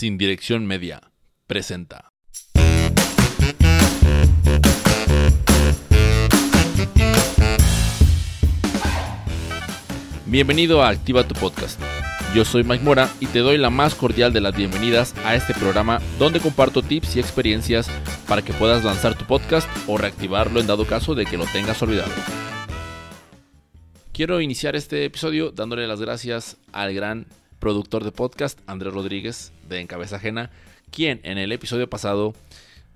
Sin 0.00 0.16
Dirección 0.16 0.64
Media 0.64 1.02
presenta. 1.46 2.10
Bienvenido 10.24 10.82
a 10.82 10.88
Activa 10.88 11.28
tu 11.28 11.34
Podcast. 11.34 11.78
Yo 12.34 12.46
soy 12.46 12.64
Mike 12.64 12.82
Mora 12.82 13.10
y 13.20 13.26
te 13.26 13.40
doy 13.40 13.58
la 13.58 13.68
más 13.68 13.94
cordial 13.94 14.32
de 14.32 14.40
las 14.40 14.56
bienvenidas 14.56 15.14
a 15.22 15.34
este 15.34 15.52
programa 15.52 16.00
donde 16.18 16.40
comparto 16.40 16.80
tips 16.80 17.16
y 17.16 17.20
experiencias 17.20 17.90
para 18.26 18.40
que 18.40 18.54
puedas 18.54 18.82
lanzar 18.82 19.18
tu 19.18 19.26
podcast 19.26 19.68
o 19.86 19.98
reactivarlo 19.98 20.60
en 20.60 20.66
dado 20.66 20.86
caso 20.86 21.14
de 21.14 21.26
que 21.26 21.36
lo 21.36 21.44
tengas 21.44 21.82
olvidado. 21.82 22.12
Quiero 24.14 24.40
iniciar 24.40 24.76
este 24.76 25.04
episodio 25.04 25.50
dándole 25.50 25.86
las 25.86 26.00
gracias 26.00 26.56
al 26.72 26.94
gran 26.94 27.26
productor 27.60 28.02
de 28.02 28.10
podcast, 28.10 28.58
Andrés 28.66 28.92
Rodríguez, 28.92 29.52
de 29.68 29.80
Encabeza 29.80 30.16
Ajena, 30.16 30.50
quien 30.90 31.20
en 31.22 31.38
el 31.38 31.52
episodio 31.52 31.88
pasado 31.88 32.34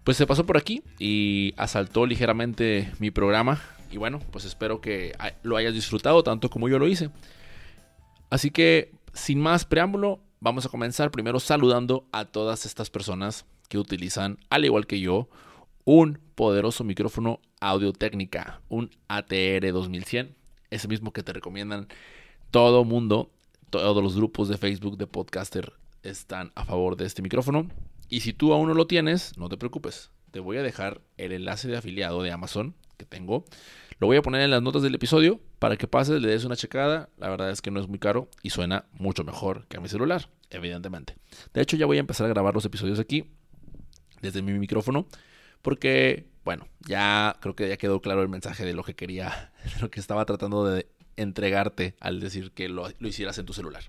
pues 0.02 0.16
se 0.16 0.27
pasó 0.27 0.45
por 0.45 0.56
aquí 0.56 0.82
y 0.98 1.55
asaltó 1.56 2.05
ligeramente 2.06 2.92
mi 2.98 3.10
programa. 3.10 3.62
Y 3.91 3.96
bueno, 3.96 4.20
pues 4.32 4.45
espero 4.45 4.80
que 4.80 5.16
lo 5.42 5.56
hayas 5.56 5.72
disfrutado 5.72 6.22
tanto 6.22 6.50
como 6.50 6.69
yo 6.69 6.78
lo 6.78 6.88
hice. 6.88 7.10
Así 8.28 8.50
que, 8.50 8.92
sin 9.12 9.41
más 9.41 9.64
preámbulo, 9.64 10.20
vamos 10.41 10.66
a 10.66 10.69
comenzar 10.69 11.10
primero 11.10 11.38
saludando 11.38 12.06
a 12.10 12.24
todas 12.24 12.66
estas 12.66 12.91
personas 12.91 13.46
que 13.69 13.78
utilizan, 13.78 14.38
al 14.50 14.64
igual 14.64 14.86
que 14.86 15.00
yo, 15.00 15.28
un 15.84 16.19
poderoso 16.34 16.83
micrófono 16.83 17.41
Audio 17.60 17.92
Técnica, 17.92 18.60
un 18.69 18.91
ATR 19.08 19.72
2100 19.72 20.34
ese 20.74 20.88
mismo 20.88 21.12
que 21.12 21.22
te 21.22 21.33
recomiendan 21.33 21.88
todo 22.50 22.84
mundo, 22.84 23.30
todos 23.80 24.05
los 24.05 24.14
grupos 24.14 24.48
de 24.48 24.56
Facebook 24.56 24.96
de 24.96 25.09
podcaster 25.09 25.73
están 26.05 26.52
a 26.55 26.64
favor 26.64 26.96
de 26.96 27.06
este 27.06 27.23
micrófono. 27.23 27.69
Y 28.09 28.20
si 28.20 28.33
tú 28.33 28.52
aún 28.52 28.69
no 28.69 28.74
lo 28.74 28.87
tienes, 28.87 29.37
no 29.37 29.48
te 29.48 29.56
preocupes. 29.56 30.12
Te 30.30 30.38
voy 30.38 30.59
a 30.59 30.62
dejar 30.62 31.00
el 31.17 31.33
enlace 31.33 31.67
de 31.67 31.77
afiliado 31.77 32.22
de 32.22 32.30
Amazon 32.30 32.77
que 32.97 33.05
tengo. 33.05 33.45
Lo 33.98 34.06
voy 34.06 34.17
a 34.17 34.22
poner 34.22 34.42
en 34.42 34.52
las 34.52 34.62
notas 34.62 34.83
del 34.83 34.95
episodio 34.95 35.41
para 35.58 35.77
que 35.77 35.89
pases, 35.89 36.22
le 36.22 36.28
des 36.28 36.45
una 36.45 36.55
checada. 36.55 37.08
La 37.19 37.28
verdad 37.28 37.50
es 37.50 37.62
que 37.62 37.72
no 37.72 37.80
es 37.80 37.89
muy 37.89 37.98
caro 37.98 38.28
y 38.45 38.50
suena 38.50 38.84
mucho 38.92 39.25
mejor 39.25 39.67
que 39.67 39.78
a 39.78 39.80
mi 39.80 39.89
celular, 39.89 40.30
evidentemente. 40.50 41.17
De 41.52 41.61
hecho, 41.61 41.77
ya 41.77 41.86
voy 41.86 41.97
a 41.97 42.00
empezar 42.00 42.27
a 42.27 42.28
grabar 42.28 42.55
los 42.55 42.64
episodios 42.64 43.00
aquí 43.00 43.25
desde 44.22 44.41
mi 44.41 44.52
micrófono 44.52 45.08
porque 45.62 46.28
bueno, 46.45 46.69
ya 46.86 47.36
creo 47.41 47.56
que 47.56 47.69
ya 47.69 47.78
quedó 47.78 48.00
claro 48.00 48.22
el 48.22 48.28
mensaje 48.28 48.64
de 48.64 48.75
lo 48.75 48.84
que 48.84 48.95
quería, 48.95 49.52
de 49.75 49.80
lo 49.80 49.91
que 49.91 49.98
estaba 49.98 50.25
tratando 50.27 50.64
de 50.64 50.86
entregarte 51.17 51.95
al 52.01 52.20
decir 52.20 52.53
que 52.53 52.69
lo, 52.69 52.89
hicieras 53.01 53.39
en 53.39 53.47
tu 53.47 53.53
celular. 53.53 53.84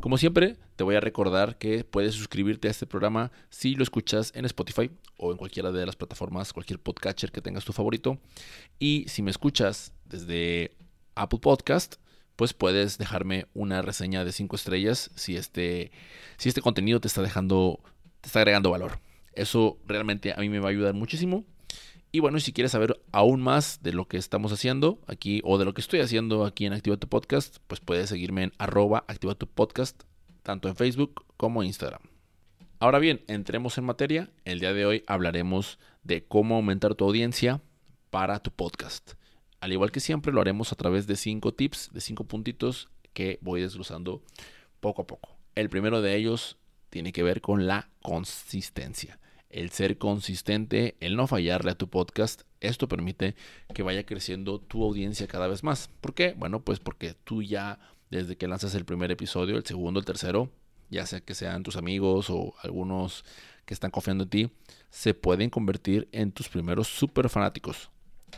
Como 0.00 0.18
siempre, 0.18 0.56
te 0.76 0.84
voy 0.84 0.94
a 0.94 1.00
recordar 1.00 1.58
que 1.58 1.84
puedes 1.84 2.14
suscribirte 2.14 2.68
a 2.68 2.70
este 2.70 2.86
programa 2.86 3.32
si 3.50 3.74
lo 3.74 3.82
escuchas 3.82 4.32
en 4.34 4.44
Spotify 4.44 4.90
o 5.16 5.32
en 5.32 5.36
cualquiera 5.36 5.72
de 5.72 5.84
las 5.84 5.96
plataformas, 5.96 6.52
cualquier 6.52 6.78
podcatcher 6.78 7.32
que 7.32 7.42
tengas 7.42 7.64
tu 7.64 7.72
favorito. 7.72 8.18
Y 8.78 9.04
si 9.08 9.22
me 9.22 9.30
escuchas 9.30 9.92
desde 10.06 10.76
Apple 11.14 11.40
Podcast, 11.40 11.96
pues 12.36 12.54
puedes 12.54 12.96
dejarme 12.96 13.46
una 13.52 13.82
reseña 13.82 14.24
de 14.24 14.32
5 14.32 14.56
estrellas 14.56 15.10
si 15.14 15.36
este, 15.36 15.92
si 16.38 16.48
este 16.48 16.62
contenido 16.62 16.98
te 16.98 17.08
está 17.08 17.20
dejando, 17.20 17.80
te 18.22 18.28
está 18.28 18.38
agregando 18.38 18.70
valor. 18.70 19.00
Eso 19.34 19.78
realmente 19.86 20.32
a 20.32 20.36
mí 20.38 20.48
me 20.48 20.58
va 20.58 20.68
a 20.68 20.70
ayudar 20.70 20.94
muchísimo. 20.94 21.44
Y 22.12 22.18
bueno, 22.18 22.40
si 22.40 22.52
quieres 22.52 22.72
saber 22.72 23.00
aún 23.12 23.40
más 23.40 23.82
de 23.82 23.92
lo 23.92 24.08
que 24.08 24.16
estamos 24.16 24.52
haciendo 24.52 24.98
aquí 25.06 25.40
o 25.44 25.58
de 25.58 25.64
lo 25.64 25.74
que 25.74 25.80
estoy 25.80 26.00
haciendo 26.00 26.44
aquí 26.44 26.66
en 26.66 26.72
Activa 26.72 26.96
tu 26.96 27.08
Podcast, 27.08 27.58
pues 27.68 27.80
puedes 27.80 28.08
seguirme 28.08 28.42
en 28.42 28.52
arroba 28.58 29.04
Activa 29.06 29.36
tu 29.36 29.46
Podcast, 29.46 30.02
tanto 30.42 30.68
en 30.68 30.74
Facebook 30.74 31.24
como 31.36 31.62
Instagram. 31.62 32.00
Ahora 32.80 32.98
bien, 32.98 33.22
entremos 33.28 33.78
en 33.78 33.84
materia. 33.84 34.30
El 34.44 34.58
día 34.58 34.72
de 34.72 34.86
hoy 34.86 35.04
hablaremos 35.06 35.78
de 36.02 36.24
cómo 36.24 36.56
aumentar 36.56 36.96
tu 36.96 37.04
audiencia 37.04 37.60
para 38.10 38.40
tu 38.40 38.50
podcast. 38.50 39.12
Al 39.60 39.72
igual 39.72 39.92
que 39.92 40.00
siempre, 40.00 40.32
lo 40.32 40.40
haremos 40.40 40.72
a 40.72 40.76
través 40.76 41.06
de 41.06 41.14
cinco 41.14 41.54
tips, 41.54 41.90
de 41.92 42.00
cinco 42.00 42.24
puntitos 42.24 42.88
que 43.12 43.38
voy 43.40 43.60
desglosando 43.60 44.22
poco 44.80 45.02
a 45.02 45.06
poco. 45.06 45.36
El 45.54 45.68
primero 45.68 46.02
de 46.02 46.16
ellos 46.16 46.56
tiene 46.88 47.12
que 47.12 47.22
ver 47.22 47.40
con 47.40 47.68
la 47.68 47.90
consistencia. 48.02 49.20
El 49.50 49.70
ser 49.70 49.98
consistente, 49.98 50.96
el 51.00 51.16
no 51.16 51.26
fallarle 51.26 51.72
a 51.72 51.78
tu 51.78 51.88
podcast, 51.88 52.42
esto 52.60 52.88
permite 52.88 53.34
que 53.74 53.82
vaya 53.82 54.06
creciendo 54.06 54.60
tu 54.60 54.84
audiencia 54.84 55.26
cada 55.26 55.48
vez 55.48 55.64
más. 55.64 55.90
¿Por 56.00 56.14
qué? 56.14 56.34
Bueno, 56.36 56.60
pues 56.60 56.78
porque 56.78 57.14
tú 57.24 57.42
ya 57.42 57.78
desde 58.10 58.36
que 58.36 58.48
lanzas 58.48 58.74
el 58.74 58.84
primer 58.84 59.10
episodio, 59.10 59.56
el 59.56 59.64
segundo, 59.64 60.00
el 60.00 60.06
tercero, 60.06 60.50
ya 60.90 61.06
sea 61.06 61.20
que 61.20 61.34
sean 61.34 61.62
tus 61.62 61.76
amigos 61.76 62.28
o 62.30 62.54
algunos 62.62 63.24
que 63.64 63.74
están 63.74 63.90
confiando 63.90 64.24
en 64.24 64.30
ti, 64.30 64.50
se 64.90 65.14
pueden 65.14 65.50
convertir 65.50 66.08
en 66.12 66.32
tus 66.32 66.48
primeros 66.48 66.88
super 66.88 67.28
fanáticos. 67.28 67.90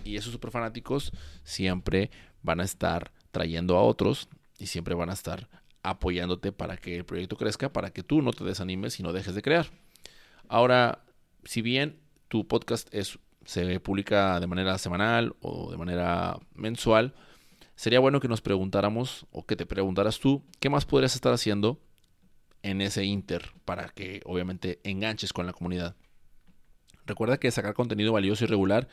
Y 0.05 0.17
esos 0.17 0.33
super 0.33 0.51
fanáticos 0.51 1.13
siempre 1.45 2.11
van 2.43 2.61
a 2.61 2.65
estar 2.65 3.13
trayendo 3.31 3.77
a 3.77 3.83
otros 3.83 4.29
y 4.59 4.67
siempre 4.67 4.95
van 4.95 5.11
a 5.11 5.15
estar 5.15 5.49
apoyándote 5.83 6.53
para 6.53 6.77
que 6.77 6.97
el 6.97 7.05
proyecto 7.05 7.37
crezca, 7.37 7.73
para 7.73 7.91
que 7.91 8.03
tú 8.03 8.23
no 8.23 8.33
te 8.33 8.45
desanimes 8.45 9.01
y 9.01 9.03
no 9.03 9.13
dejes 9.13 9.35
de 9.35 9.43
crear. 9.43 9.67
Ahora, 10.49 11.02
si 11.45 11.63
bien 11.63 12.01
tu 12.29 12.47
podcast 12.47 12.93
es, 12.93 13.19
se 13.45 13.81
publica 13.81 14.41
de 14.41 14.47
manera 14.47 14.79
semanal 14.79 15.35
o 15.41 15.71
de 15.71 15.77
manera 15.77 16.39
mensual, 16.55 17.15
sería 17.77 18.01
bueno 18.01 18.21
que 18.21 18.29
nos 18.29 18.41
preguntáramos 18.41 19.27
o 19.31 19.45
que 19.45 19.57
te 19.57 19.67
preguntaras 19.67 20.21
tú 20.21 20.45
qué 20.61 20.71
más 20.71 20.85
podrías 20.85 21.15
estar 21.15 21.33
haciendo 21.33 21.81
en 22.63 22.81
ese 22.81 23.05
inter 23.05 23.53
para 23.65 23.89
que 23.89 24.23
obviamente 24.25 24.81
enganches 24.85 25.33
con 25.33 25.47
la 25.47 25.53
comunidad. 25.53 25.97
Recuerda 27.07 27.39
que 27.39 27.51
sacar 27.51 27.75
contenido 27.75 28.13
valioso 28.13 28.45
y 28.45 28.47
regular 28.47 28.89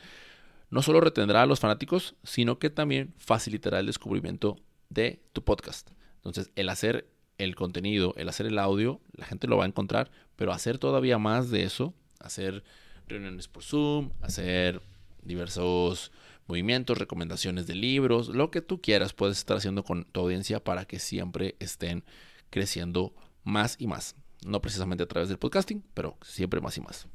no 0.70 0.82
solo 0.82 1.00
retendrá 1.00 1.42
a 1.42 1.46
los 1.46 1.60
fanáticos, 1.60 2.14
sino 2.22 2.58
que 2.58 2.70
también 2.70 3.14
facilitará 3.18 3.80
el 3.80 3.86
descubrimiento 3.86 4.56
de 4.88 5.22
tu 5.32 5.42
podcast. 5.42 5.90
Entonces, 6.16 6.50
el 6.54 6.68
hacer 6.68 7.08
el 7.38 7.56
contenido, 7.56 8.14
el 8.16 8.28
hacer 8.28 8.46
el 8.46 8.58
audio, 8.58 9.00
la 9.12 9.26
gente 9.26 9.46
lo 9.46 9.56
va 9.56 9.64
a 9.64 9.68
encontrar, 9.68 10.10
pero 10.36 10.52
hacer 10.52 10.78
todavía 10.78 11.18
más 11.18 11.50
de 11.50 11.64
eso, 11.64 11.94
hacer 12.20 12.62
reuniones 13.08 13.48
por 13.48 13.62
Zoom, 13.62 14.10
hacer 14.20 14.80
diversos 15.22 16.12
movimientos, 16.46 16.98
recomendaciones 16.98 17.66
de 17.66 17.74
libros, 17.74 18.28
lo 18.28 18.50
que 18.50 18.60
tú 18.60 18.80
quieras 18.80 19.12
puedes 19.12 19.38
estar 19.38 19.56
haciendo 19.56 19.84
con 19.84 20.04
tu 20.04 20.20
audiencia 20.20 20.62
para 20.62 20.84
que 20.84 20.98
siempre 20.98 21.56
estén 21.60 22.04
creciendo 22.50 23.14
más 23.44 23.76
y 23.78 23.86
más. 23.86 24.16
No 24.44 24.60
precisamente 24.60 25.04
a 25.04 25.08
través 25.08 25.28
del 25.28 25.38
podcasting, 25.38 25.84
pero 25.94 26.16
siempre 26.22 26.60
más 26.60 26.76
y 26.76 26.80
más. 26.80 27.06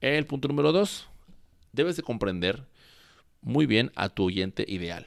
El 0.00 0.26
punto 0.26 0.48
número 0.48 0.72
dos, 0.72 1.08
debes 1.72 1.96
de 1.96 2.02
comprender 2.02 2.66
muy 3.42 3.66
bien 3.66 3.92
a 3.96 4.08
tu 4.08 4.24
oyente 4.24 4.64
ideal. 4.66 5.06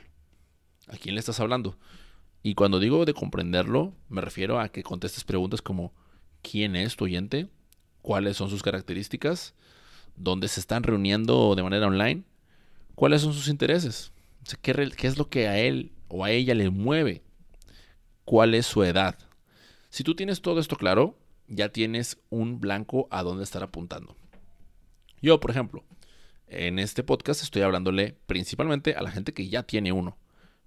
¿A 0.87 0.97
quién 0.97 1.15
le 1.15 1.19
estás 1.19 1.39
hablando? 1.39 1.77
Y 2.43 2.55
cuando 2.55 2.79
digo 2.79 3.05
de 3.05 3.13
comprenderlo, 3.13 3.93
me 4.09 4.21
refiero 4.21 4.59
a 4.59 4.69
que 4.69 4.83
contestes 4.83 5.23
preguntas 5.23 5.61
como 5.61 5.93
¿quién 6.41 6.75
es 6.75 6.95
tu 6.95 7.05
oyente? 7.05 7.47
¿Cuáles 8.03 8.35
son 8.35 8.49
sus 8.49 8.61
características? 8.61 9.55
¿Dónde 10.17 10.49
se 10.49 10.59
están 10.59 10.83
reuniendo 10.83 11.55
de 11.55 11.63
manera 11.63 11.87
online? 11.87 12.23
¿Cuáles 12.95 13.21
son 13.21 13.33
sus 13.33 13.47
intereses? 13.47 14.11
¿qué, 14.61 14.91
¿Qué 14.95 15.07
es 15.07 15.17
lo 15.17 15.29
que 15.29 15.47
a 15.47 15.57
él 15.57 15.93
o 16.09 16.25
a 16.25 16.29
ella 16.29 16.53
le 16.53 16.69
mueve? 16.69 17.23
¿Cuál 18.25 18.55
es 18.55 18.65
su 18.65 18.83
edad? 18.83 19.17
Si 19.89 20.03
tú 20.03 20.15
tienes 20.15 20.41
todo 20.41 20.59
esto 20.59 20.75
claro, 20.75 21.17
ya 21.47 21.69
tienes 21.69 22.19
un 22.29 22.59
blanco 22.59 23.07
a 23.09 23.23
dónde 23.23 23.45
estar 23.45 23.63
apuntando. 23.63 24.17
Yo, 25.21 25.39
por 25.39 25.51
ejemplo, 25.51 25.85
en 26.47 26.79
este 26.79 27.03
podcast 27.03 27.41
estoy 27.41 27.61
hablándole 27.61 28.17
principalmente 28.27 28.95
a 28.95 29.01
la 29.01 29.11
gente 29.11 29.33
que 29.33 29.47
ya 29.47 29.63
tiene 29.63 29.93
uno. 29.93 30.17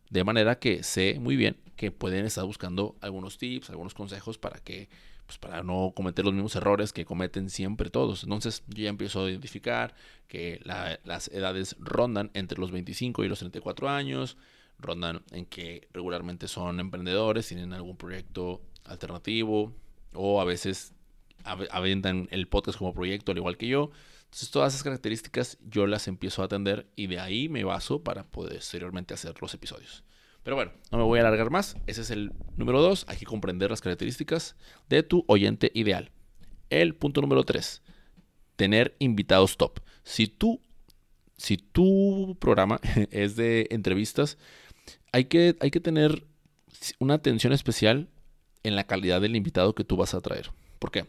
De 0.08 0.24
manera 0.24 0.58
que 0.58 0.82
sé 0.82 1.18
muy 1.20 1.36
bien 1.36 1.58
que 1.76 1.90
pueden 1.90 2.24
estar 2.24 2.46
buscando 2.46 2.96
algunos 3.02 3.36
tips, 3.36 3.68
algunos 3.68 3.92
consejos 3.92 4.38
para 4.38 4.58
que 4.60 4.88
pues 5.26 5.38
para 5.38 5.62
no 5.62 5.92
cometer 5.94 6.24
los 6.24 6.32
mismos 6.32 6.56
errores 6.56 6.92
que 6.92 7.04
cometen 7.04 7.50
siempre 7.50 7.90
todos. 7.90 8.22
Entonces 8.22 8.62
yo 8.68 8.84
ya 8.84 8.88
empiezo 8.88 9.24
a 9.24 9.30
identificar 9.30 9.94
que 10.28 10.60
las 10.64 11.28
edades 11.28 11.76
rondan 11.80 12.30
entre 12.34 12.58
los 12.58 12.70
25 12.70 13.24
y 13.24 13.28
los 13.28 13.40
34 13.40 13.88
años, 13.88 14.36
rondan 14.78 15.22
en 15.32 15.46
que 15.46 15.88
regularmente 15.92 16.48
son 16.48 16.80
emprendedores, 16.80 17.48
tienen 17.48 17.72
algún 17.72 17.96
proyecto 17.96 18.62
alternativo 18.84 19.74
o 20.14 20.40
a 20.40 20.44
veces 20.44 20.92
aventan 21.44 22.28
el 22.30 22.48
podcast 22.48 22.78
como 22.78 22.94
proyecto 22.94 23.32
al 23.32 23.38
igual 23.38 23.56
que 23.56 23.68
yo. 23.68 23.90
Entonces 24.24 24.50
todas 24.50 24.74
esas 24.74 24.84
características 24.84 25.58
yo 25.68 25.86
las 25.86 26.08
empiezo 26.08 26.42
a 26.42 26.46
atender 26.46 26.86
y 26.96 27.06
de 27.06 27.20
ahí 27.20 27.48
me 27.48 27.64
baso 27.64 28.02
para 28.02 28.24
poder 28.24 28.56
posteriormente 28.56 29.14
hacer 29.14 29.34
los 29.40 29.54
episodios. 29.54 30.05
Pero 30.46 30.54
bueno, 30.54 30.70
no 30.92 30.98
me 30.98 31.02
voy 31.02 31.18
a 31.18 31.22
alargar 31.22 31.50
más. 31.50 31.76
Ese 31.88 32.02
es 32.02 32.10
el 32.12 32.32
número 32.56 32.80
dos. 32.80 33.04
Hay 33.08 33.16
que 33.16 33.26
comprender 33.26 33.68
las 33.68 33.80
características 33.80 34.54
de 34.88 35.02
tu 35.02 35.24
oyente 35.26 35.72
ideal. 35.74 36.12
El 36.70 36.94
punto 36.94 37.20
número 37.20 37.42
tres. 37.42 37.82
Tener 38.54 38.94
invitados 39.00 39.56
top. 39.56 39.80
Si 40.04 40.28
tú, 40.28 40.60
si 41.36 41.56
tu 41.56 42.36
programa 42.38 42.78
es 43.10 43.34
de 43.34 43.66
entrevistas, 43.72 44.38
hay 45.10 45.24
que, 45.24 45.56
hay 45.58 45.72
que 45.72 45.80
tener 45.80 46.28
una 47.00 47.14
atención 47.14 47.52
especial 47.52 48.08
en 48.62 48.76
la 48.76 48.86
calidad 48.86 49.20
del 49.20 49.34
invitado 49.34 49.74
que 49.74 49.82
tú 49.82 49.96
vas 49.96 50.14
a 50.14 50.20
traer. 50.20 50.52
¿Por 50.78 50.92
qué? 50.92 51.06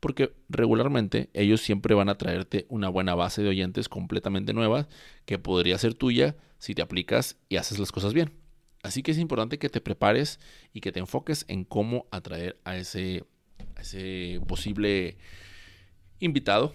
Porque 0.00 0.34
regularmente 0.48 1.30
ellos 1.34 1.60
siempre 1.60 1.94
van 1.94 2.08
a 2.08 2.18
traerte 2.18 2.66
una 2.68 2.88
buena 2.88 3.14
base 3.14 3.44
de 3.44 3.48
oyentes 3.50 3.88
completamente 3.88 4.52
nueva 4.52 4.88
que 5.24 5.38
podría 5.38 5.78
ser 5.78 5.94
tuya 5.94 6.34
si 6.58 6.74
te 6.74 6.82
aplicas 6.82 7.36
y 7.48 7.58
haces 7.58 7.78
las 7.78 7.92
cosas 7.92 8.12
bien. 8.12 8.41
Así 8.82 9.02
que 9.02 9.12
es 9.12 9.18
importante 9.18 9.58
que 9.58 9.68
te 9.68 9.80
prepares 9.80 10.40
y 10.72 10.80
que 10.80 10.90
te 10.90 10.98
enfoques 10.98 11.44
en 11.48 11.64
cómo 11.64 12.06
atraer 12.10 12.58
a 12.64 12.76
ese, 12.76 13.24
posible 14.46 15.16
invitado 16.18 16.74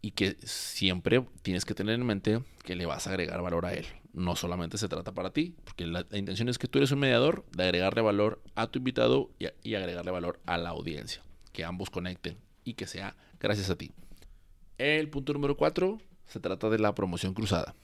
y 0.00 0.12
que 0.12 0.36
siempre 0.42 1.26
tienes 1.42 1.64
que 1.64 1.74
tener 1.74 1.96
en 1.96 2.06
mente 2.06 2.42
que 2.64 2.76
le 2.76 2.86
vas 2.86 3.06
a 3.06 3.10
agregar 3.10 3.42
valor 3.42 3.66
a 3.66 3.74
él. 3.74 3.86
No 4.12 4.36
solamente 4.36 4.78
se 4.78 4.88
trata 4.88 5.12
para 5.12 5.32
ti, 5.32 5.56
porque 5.64 5.86
la, 5.86 6.06
intención 6.12 6.48
es 6.48 6.58
que 6.58 6.68
tú 6.68 6.78
eres 6.78 6.92
un 6.92 7.00
mediador 7.00 7.44
de 7.50 7.64
agregarle 7.64 8.00
valor 8.00 8.42
a 8.54 8.68
tu 8.68 8.78
invitado 8.78 9.30
y, 9.38 9.74
agregarle 9.74 10.10
valor 10.10 10.40
a 10.46 10.56
la 10.56 10.70
audiencia. 10.70 11.22
Que 11.52 11.64
ambos 11.64 11.90
conecten 11.90 12.38
y 12.64 12.74
que 12.74 12.86
sea 12.86 13.16
gracias 13.40 13.70
a 13.70 13.76
ti. 13.76 13.92
El 14.78 15.10
punto 15.10 15.32
número 15.32 15.56
4 15.56 15.98
se 16.26 16.40
trata 16.40 16.70
de 16.70 16.78
la 16.78 16.94
promoción 16.94 17.34
cruzada. 17.34 17.74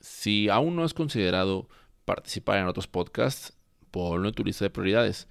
Si 0.00 0.48
aún 0.48 0.76
no 0.76 0.84
has 0.84 0.94
considerado 0.94 1.68
participar 2.04 2.58
en 2.58 2.66
otros 2.66 2.86
podcasts, 2.86 3.56
ponlo 3.90 4.28
en 4.28 4.34
tu 4.34 4.44
lista 4.44 4.64
de 4.64 4.70
prioridades. 4.70 5.28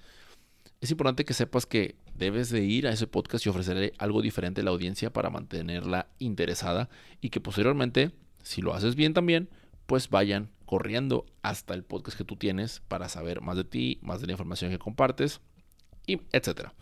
Es 0.80 0.90
importante 0.90 1.24
que 1.24 1.34
sepas 1.34 1.66
que 1.66 1.96
debes 2.14 2.50
de 2.50 2.62
ir 2.64 2.86
a 2.86 2.92
ese 2.92 3.06
podcast 3.06 3.44
y 3.46 3.48
ofrecerle 3.48 3.92
algo 3.98 4.22
diferente 4.22 4.60
a 4.60 4.64
la 4.64 4.70
audiencia 4.70 5.12
para 5.12 5.30
mantenerla 5.30 6.08
interesada 6.18 6.88
y 7.20 7.30
que 7.30 7.40
posteriormente, 7.40 8.12
si 8.42 8.62
lo 8.62 8.74
haces 8.74 8.94
bien 8.94 9.14
también, 9.14 9.48
pues 9.86 10.10
vayan 10.10 10.50
corriendo 10.66 11.26
hasta 11.42 11.74
el 11.74 11.84
podcast 11.84 12.16
que 12.16 12.24
tú 12.24 12.36
tienes 12.36 12.80
para 12.88 13.08
saber 13.08 13.40
más 13.40 13.56
de 13.56 13.64
ti, 13.64 13.98
más 14.02 14.20
de 14.20 14.26
la 14.26 14.32
información 14.32 14.70
que 14.70 14.78
compartes 14.78 15.40
y 16.06 16.20
etcétera. 16.32 16.74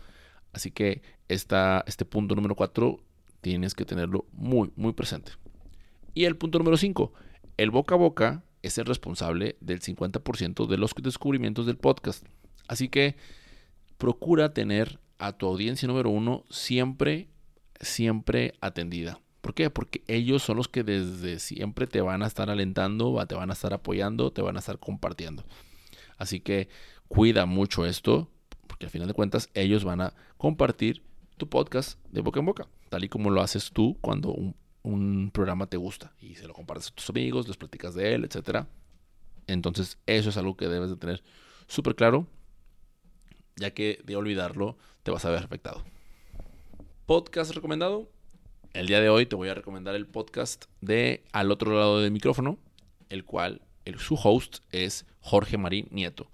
Así 0.52 0.70
que 0.70 1.02
esta, 1.28 1.84
este 1.86 2.04
punto 2.04 2.34
número 2.34 2.54
4 2.54 3.00
tienes 3.40 3.74
que 3.74 3.84
tenerlo 3.84 4.26
muy, 4.32 4.72
muy 4.76 4.92
presente. 4.92 5.32
Y 6.14 6.24
el 6.24 6.36
punto 6.36 6.58
número 6.58 6.76
5, 6.76 7.12
el 7.56 7.70
boca 7.70 7.94
a 7.94 7.98
boca 7.98 8.44
es 8.62 8.78
el 8.78 8.86
responsable 8.86 9.56
del 9.60 9.80
50% 9.80 10.66
de 10.66 10.76
los 10.76 10.94
descubrimientos 10.94 11.66
del 11.66 11.76
podcast. 11.76 12.24
Así 12.68 12.88
que 12.88 13.16
procura 13.98 14.52
tener 14.52 14.98
a 15.18 15.32
tu 15.32 15.46
audiencia 15.46 15.86
número 15.86 16.10
uno 16.10 16.44
siempre, 16.50 17.28
siempre 17.80 18.54
atendida. 18.60 19.20
¿Por 19.40 19.54
qué? 19.54 19.70
Porque 19.70 20.02
ellos 20.06 20.42
son 20.42 20.56
los 20.56 20.68
que 20.68 20.84
desde 20.84 21.38
siempre 21.38 21.86
te 21.86 22.00
van 22.00 22.22
a 22.22 22.26
estar 22.26 22.50
alentando, 22.50 23.24
te 23.26 23.34
van 23.34 23.50
a 23.50 23.54
estar 23.54 23.72
apoyando, 23.72 24.32
te 24.32 24.42
van 24.42 24.56
a 24.56 24.60
estar 24.60 24.78
compartiendo. 24.78 25.44
Así 26.18 26.40
que 26.40 26.68
cuida 27.08 27.46
mucho 27.46 27.86
esto, 27.86 28.30
porque 28.66 28.86
al 28.86 28.90
final 28.90 29.08
de 29.08 29.14
cuentas 29.14 29.48
ellos 29.54 29.84
van 29.84 30.02
a 30.02 30.14
compartir 30.36 31.02
tu 31.38 31.48
podcast 31.48 31.98
de 32.10 32.20
boca 32.20 32.40
en 32.40 32.46
boca, 32.46 32.68
tal 32.90 33.04
y 33.04 33.08
como 33.08 33.30
lo 33.30 33.40
haces 33.40 33.70
tú 33.72 33.96
cuando 34.02 34.30
un, 34.32 34.54
un 34.82 35.30
programa 35.32 35.66
te 35.66 35.76
gusta 35.76 36.12
y 36.20 36.34
se 36.34 36.46
lo 36.46 36.54
compartes 36.54 36.88
a 36.88 36.94
tus 36.94 37.10
amigos, 37.10 37.48
les 37.48 37.56
platicas 37.56 37.94
de 37.94 38.14
él, 38.14 38.24
etc. 38.24 38.66
Entonces 39.46 39.98
eso 40.06 40.30
es 40.30 40.36
algo 40.36 40.56
que 40.56 40.68
debes 40.68 40.90
de 40.90 40.96
tener 40.96 41.22
súper 41.66 41.94
claro 41.94 42.26
ya 43.60 43.72
que 43.72 44.00
de 44.04 44.16
olvidarlo 44.16 44.76
te 45.02 45.10
vas 45.10 45.24
a 45.24 45.30
ver 45.30 45.44
afectado. 45.44 45.84
Podcast 47.06 47.54
recomendado. 47.54 48.10
El 48.72 48.86
día 48.86 49.00
de 49.00 49.10
hoy 49.10 49.26
te 49.26 49.36
voy 49.36 49.48
a 49.48 49.54
recomendar 49.54 49.94
el 49.94 50.06
podcast 50.06 50.64
de 50.80 51.24
Al 51.32 51.50
otro 51.50 51.76
lado 51.76 52.00
del 52.00 52.10
micrófono, 52.10 52.58
el 53.08 53.24
cual 53.24 53.62
el, 53.84 53.98
su 53.98 54.14
host 54.14 54.58
es 54.70 55.06
Jorge 55.20 55.58
Marín 55.58 55.88
Nieto. 55.90 56.30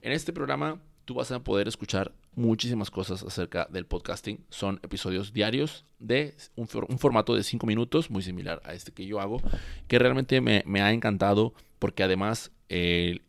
En 0.00 0.12
este 0.12 0.32
programa 0.32 0.80
tú 1.04 1.14
vas 1.14 1.30
a 1.30 1.40
poder 1.40 1.68
escuchar 1.68 2.12
muchísimas 2.34 2.90
cosas 2.90 3.22
acerca 3.22 3.66
del 3.70 3.86
podcasting. 3.86 4.44
Son 4.50 4.80
episodios 4.82 5.32
diarios 5.32 5.84
de 5.98 6.34
un, 6.56 6.66
formato 6.66 7.34
de 7.34 7.42
5 7.42 7.66
minutos, 7.66 8.10
muy 8.10 8.22
similar 8.22 8.60
a 8.64 8.74
este 8.74 8.92
que 8.92 9.06
yo 9.06 9.20
hago, 9.20 9.40
que 9.88 9.98
realmente 9.98 10.40
me, 10.40 10.62
ha 10.80 10.92
encantado 10.92 11.54
porque 11.78 12.02
además 12.02 12.50
el, 12.68 13.22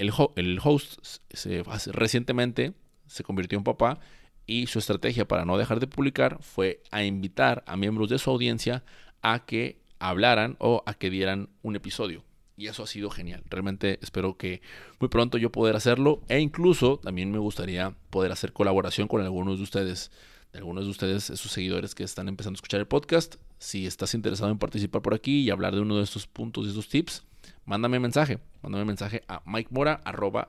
host 0.64 1.00
se, 1.30 1.64
recientemente 1.92 2.74
se 3.08 3.24
convirtió 3.24 3.58
en 3.58 3.64
papá 3.64 4.00
y 4.48 4.68
su 4.68 4.80
estrategia 4.80 5.28
para 5.28 5.46
no 5.46 5.58
dejar 5.58 5.80
de 5.80 5.88
publicar 5.88 6.38
fue 6.42 6.82
a 6.92 7.04
invitar 7.04 7.64
a 7.68 7.78
miembros 7.78 8.10
de 8.10 8.18
su 8.18 8.30
audiencia 8.30 8.84
a 9.22 9.46
que 9.46 9.80
hablaran 10.00 10.56
o 10.60 10.84
a 10.86 10.94
que 10.94 11.10
dieran 11.10 11.50
un 11.62 11.76
episodio. 11.76 12.24
Y 12.58 12.68
eso 12.68 12.84
ha 12.84 12.88
sido 12.88 13.10
genial. 13.10 13.44
Realmente 13.50 14.00
espero 14.02 14.38
que 14.38 14.62
muy 15.00 15.10
pronto 15.10 15.38
yo 15.38 15.52
poder 15.52 15.76
hacerlo. 15.76 16.22
E 16.30 16.40
incluso 16.40 16.98
también 17.04 17.32
me 17.32 17.38
gustaría 17.38 17.96
poder 18.10 18.32
hacer 18.32 18.54
colaboración 18.54 19.08
con 19.08 19.22
algunos 19.22 19.58
de 19.58 19.64
ustedes. 19.64 20.12
De 20.54 20.60
algunos 20.60 20.86
de 20.86 20.92
ustedes, 20.92 21.30
esos 21.30 21.52
seguidores 21.52 21.96
que 21.96 22.04
están 22.04 22.30
empezando 22.30 22.56
a 22.56 22.60
escuchar 22.60 22.80
el 22.80 22.88
podcast. 22.88 23.36
Si 23.60 23.86
estás 23.86 24.14
interesado 24.14 24.52
en 24.52 24.58
participar 24.58 25.02
por 25.02 25.14
aquí 25.14 25.42
y 25.42 25.50
hablar 25.50 25.76
de 25.76 25.82
uno 25.82 25.98
de 25.98 26.04
estos 26.04 26.28
puntos 26.28 26.66
y 26.66 26.70
estos 26.70 26.88
tips, 26.88 27.26
mándame 27.66 28.00
mensaje. 28.00 28.40
Mándame 28.62 28.86
mensaje 28.86 29.24
a 29.28 29.42
mikemora 29.46 30.02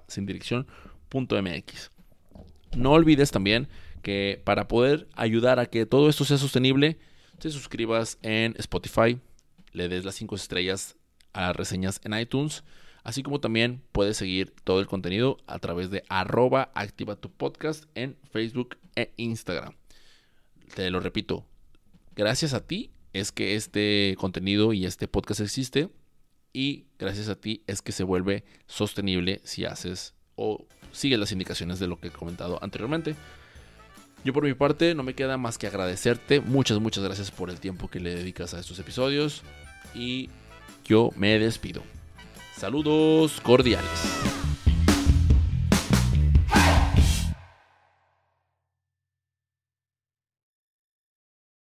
sin 0.06 0.26
no 2.76 2.92
olvides 2.92 3.30
también 3.30 3.68
que 4.02 4.40
para 4.44 4.68
poder 4.68 5.08
ayudar 5.14 5.58
a 5.58 5.66
que 5.66 5.86
todo 5.86 6.08
esto 6.08 6.24
sea 6.24 6.38
sostenible, 6.38 6.98
te 7.38 7.50
suscribas 7.50 8.18
en 8.22 8.54
Spotify, 8.58 9.18
le 9.72 9.88
des 9.88 10.04
las 10.04 10.14
5 10.16 10.36
estrellas 10.36 10.96
a 11.36 11.52
reseñas 11.52 12.00
en 12.04 12.18
iTunes, 12.18 12.64
así 13.04 13.22
como 13.22 13.40
también 13.40 13.82
puedes 13.92 14.16
seguir 14.16 14.52
todo 14.64 14.80
el 14.80 14.86
contenido 14.86 15.36
a 15.46 15.58
través 15.58 15.90
de 15.90 16.02
arroba 16.08 16.70
activa 16.74 17.16
tu 17.16 17.30
podcast 17.30 17.84
en 17.94 18.16
Facebook 18.30 18.76
e 18.96 19.12
Instagram. 19.16 19.74
Te 20.74 20.90
lo 20.90 21.00
repito, 21.00 21.46
gracias 22.14 22.54
a 22.54 22.66
ti 22.66 22.90
es 23.12 23.32
que 23.32 23.54
este 23.54 24.14
contenido 24.18 24.72
y 24.72 24.86
este 24.86 25.08
podcast 25.08 25.40
existe 25.40 25.90
y 26.52 26.86
gracias 26.98 27.28
a 27.28 27.36
ti 27.36 27.62
es 27.66 27.82
que 27.82 27.92
se 27.92 28.02
vuelve 28.02 28.44
sostenible 28.66 29.40
si 29.44 29.64
haces 29.64 30.14
o 30.34 30.66
sigue 30.92 31.18
las 31.18 31.32
indicaciones 31.32 31.78
de 31.78 31.86
lo 31.86 32.00
que 32.00 32.08
he 32.08 32.10
comentado 32.10 32.58
anteriormente. 32.62 33.14
Yo 34.24 34.32
por 34.32 34.44
mi 34.44 34.54
parte 34.54 34.94
no 34.94 35.02
me 35.02 35.14
queda 35.14 35.36
más 35.36 35.58
que 35.58 35.66
agradecerte. 35.66 36.40
Muchas, 36.40 36.80
muchas 36.80 37.04
gracias 37.04 37.30
por 37.30 37.50
el 37.50 37.60
tiempo 37.60 37.88
que 37.88 38.00
le 38.00 38.14
dedicas 38.14 38.54
a 38.54 38.58
estos 38.58 38.78
episodios. 38.78 39.42
Y 39.94 40.30
yo 40.86 41.10
me 41.16 41.38
despido. 41.38 41.82
Saludos 42.56 43.40
cordiales. 43.42 44.35